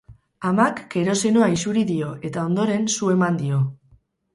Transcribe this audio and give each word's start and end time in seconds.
Amak 0.51 0.81
kerosenoa 0.95 1.51
isuri 1.57 1.85
dio, 1.93 2.11
eta 2.31 2.49
ondoren 2.49 2.93
su 2.99 3.15
eman 3.19 3.43
dio. 3.45 3.67